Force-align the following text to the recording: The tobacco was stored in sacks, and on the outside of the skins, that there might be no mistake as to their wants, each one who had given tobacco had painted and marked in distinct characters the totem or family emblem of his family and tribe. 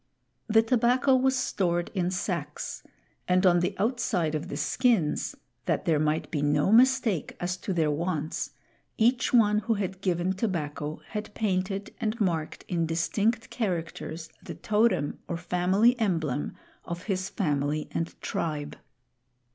The 0.47 0.63
tobacco 0.63 1.15
was 1.15 1.35
stored 1.37 1.91
in 1.93 2.09
sacks, 2.09 2.81
and 3.27 3.45
on 3.45 3.59
the 3.59 3.75
outside 3.77 4.33
of 4.33 4.47
the 4.47 4.57
skins, 4.57 5.35
that 5.67 5.85
there 5.85 5.99
might 5.99 6.31
be 6.31 6.41
no 6.41 6.71
mistake 6.71 7.37
as 7.39 7.55
to 7.57 7.71
their 7.71 7.91
wants, 7.91 8.49
each 8.97 9.31
one 9.31 9.59
who 9.59 9.75
had 9.75 10.01
given 10.01 10.33
tobacco 10.33 11.01
had 11.09 11.35
painted 11.35 11.93
and 12.01 12.19
marked 12.19 12.65
in 12.67 12.87
distinct 12.87 13.51
characters 13.51 14.29
the 14.41 14.55
totem 14.55 15.19
or 15.27 15.37
family 15.37 15.99
emblem 15.99 16.55
of 16.83 17.03
his 17.03 17.29
family 17.29 17.87
and 17.91 18.19
tribe. 18.21 18.77